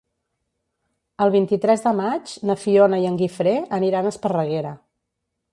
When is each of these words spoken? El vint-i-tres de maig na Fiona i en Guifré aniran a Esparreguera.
El 1.25 1.33
vint-i-tres 1.35 1.85
de 1.85 1.93
maig 2.01 2.33
na 2.51 2.57
Fiona 2.63 3.01
i 3.05 3.07
en 3.13 3.23
Guifré 3.23 3.57
aniran 3.81 4.09
a 4.11 4.17
Esparreguera. 4.19 4.77